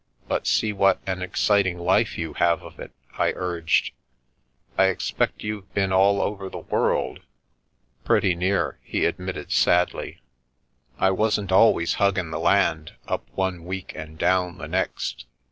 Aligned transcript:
"But 0.27 0.47
see 0.47 0.73
what 0.73 0.99
an 1.05 1.21
exciting 1.21 1.77
life 1.77 2.17
you 2.17 2.33
have 2.33 2.63
of 2.63 2.79
it!" 2.79 2.91
I 3.19 3.33
urged. 3.35 3.91
"I 4.75 4.85
expect 4.85 5.43
you've 5.43 5.71
been 5.75 5.93
all 5.93 6.21
over 6.23 6.49
the 6.49 6.57
world."" 6.57 7.19
Pretty 8.03 8.33
near," 8.33 8.79
he 8.81 9.05
admitted 9.05 9.51
sadly." 9.51 10.19
I 10.97 11.11
wasn't 11.11 11.51
always 11.51 11.93
huggin' 12.01 12.31
the 12.31 12.39
land 12.39 12.93
up 13.07 13.27
one 13.35 13.63
week 13.63 13.93
and 13.95 14.17
down 14.17 14.57
the 14.57 14.67
next. 14.67 15.27